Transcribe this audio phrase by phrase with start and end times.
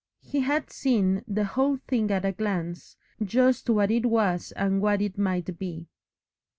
[0.23, 4.99] He had seen the whole thing at a glance, just what it was and what
[4.99, 5.89] it might be.